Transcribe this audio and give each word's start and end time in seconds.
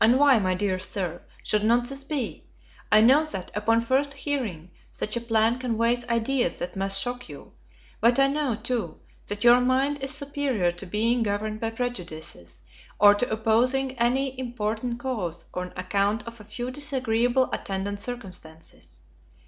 And 0.00 0.20
why, 0.20 0.38
my 0.38 0.54
dear 0.54 0.78
Sir, 0.78 1.20
should 1.42 1.64
not 1.64 1.88
this 1.88 2.04
be? 2.04 2.44
I 2.92 3.00
know 3.00 3.24
that, 3.24 3.50
upon 3.56 3.80
first 3.80 4.12
hearing, 4.12 4.70
such 4.92 5.16
a 5.16 5.20
plan 5.20 5.58
conveys 5.58 6.06
ideas 6.06 6.60
that 6.60 6.76
must 6.76 7.02
shock 7.02 7.28
you; 7.28 7.50
but 8.00 8.20
I 8.20 8.28
know, 8.28 8.54
too, 8.54 9.00
that 9.26 9.42
your 9.42 9.60
mind 9.60 9.98
is 10.00 10.14
superior 10.14 10.70
to 10.70 10.86
being 10.86 11.24
governed 11.24 11.58
by 11.58 11.70
prejudices, 11.70 12.60
or 13.00 13.16
to 13.16 13.28
opposing 13.28 13.98
any 13.98 14.38
important 14.38 15.00
cause 15.00 15.46
on 15.52 15.72
account 15.76 16.24
of 16.28 16.38
a 16.38 16.44
few 16.44 16.70
disagreeable 16.70 17.50
attendant 17.52 17.98
circumstances. 17.98 19.00